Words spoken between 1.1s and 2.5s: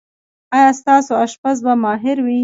اشپز به ماهر وي؟